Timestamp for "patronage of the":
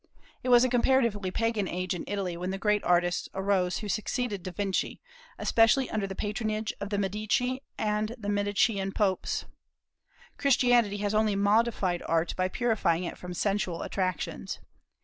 6.15-6.97